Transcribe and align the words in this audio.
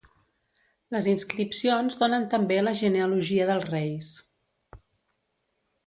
Les 0.95 1.09
inscripcions 1.11 1.99
donen 2.01 2.27
també 2.33 2.59
la 2.65 2.75
genealogia 2.83 3.49
dels 3.53 3.71
reis. 3.71 4.13